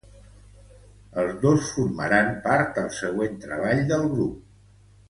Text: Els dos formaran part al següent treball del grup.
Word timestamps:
Els 1.23 1.35
dos 1.43 1.67
formaran 1.75 2.33
part 2.49 2.83
al 2.85 2.91
següent 3.03 3.39
treball 3.47 3.87
del 3.95 4.13
grup. 4.17 4.43